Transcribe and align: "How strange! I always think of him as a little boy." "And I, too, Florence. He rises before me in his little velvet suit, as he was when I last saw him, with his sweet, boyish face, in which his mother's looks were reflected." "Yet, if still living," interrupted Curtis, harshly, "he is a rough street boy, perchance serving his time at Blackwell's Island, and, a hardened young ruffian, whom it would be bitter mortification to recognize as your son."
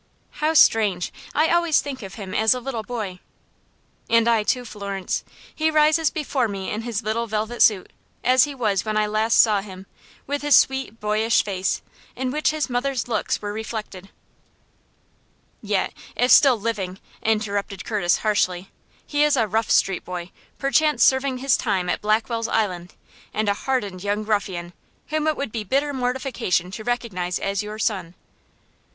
"How 0.41 0.55
strange! 0.55 1.13
I 1.35 1.49
always 1.51 1.79
think 1.79 2.01
of 2.01 2.15
him 2.15 2.33
as 2.33 2.55
a 2.55 2.59
little 2.59 2.81
boy." 2.81 3.19
"And 4.09 4.27
I, 4.27 4.41
too, 4.41 4.65
Florence. 4.65 5.23
He 5.53 5.69
rises 5.69 6.09
before 6.09 6.47
me 6.47 6.71
in 6.71 6.81
his 6.81 7.03
little 7.03 7.27
velvet 7.27 7.61
suit, 7.61 7.91
as 8.23 8.45
he 8.45 8.55
was 8.55 8.83
when 8.83 8.97
I 8.97 9.05
last 9.05 9.39
saw 9.39 9.61
him, 9.61 9.85
with 10.25 10.41
his 10.41 10.55
sweet, 10.55 10.99
boyish 10.99 11.43
face, 11.43 11.83
in 12.15 12.31
which 12.31 12.49
his 12.49 12.67
mother's 12.67 13.07
looks 13.07 13.43
were 13.43 13.53
reflected." 13.53 14.09
"Yet, 15.61 15.93
if 16.15 16.31
still 16.31 16.59
living," 16.59 16.99
interrupted 17.21 17.85
Curtis, 17.85 18.17
harshly, 18.17 18.71
"he 19.05 19.21
is 19.23 19.37
a 19.37 19.47
rough 19.47 19.69
street 19.69 20.03
boy, 20.03 20.31
perchance 20.57 21.03
serving 21.03 21.37
his 21.37 21.55
time 21.55 21.89
at 21.89 22.01
Blackwell's 22.01 22.47
Island, 22.47 22.95
and, 23.35 23.47
a 23.47 23.53
hardened 23.53 24.03
young 24.03 24.23
ruffian, 24.25 24.73
whom 25.09 25.27
it 25.27 25.37
would 25.37 25.51
be 25.51 25.63
bitter 25.63 25.93
mortification 25.93 26.71
to 26.71 26.83
recognize 26.83 27.37
as 27.37 27.61
your 27.61 27.77
son." 27.77 28.15